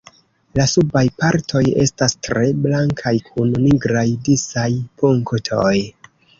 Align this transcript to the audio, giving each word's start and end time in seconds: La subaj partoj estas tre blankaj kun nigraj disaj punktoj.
La 0.59 0.63
subaj 0.69 1.03
partoj 1.23 1.61
estas 1.83 2.17
tre 2.29 2.47
blankaj 2.65 3.13
kun 3.29 3.55
nigraj 3.69 4.09
disaj 4.31 4.67
punktoj. 5.05 5.79